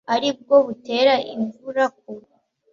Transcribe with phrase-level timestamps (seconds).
[0.13, 2.35] ari bwo butera imvura kugwa